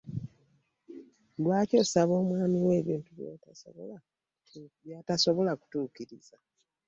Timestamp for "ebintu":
2.81-3.09